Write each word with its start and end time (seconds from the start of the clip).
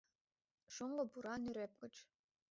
Шоҥго 0.73 1.03
пура 1.11 1.35
нӧреп 1.41 1.73
гыч— 1.81 1.95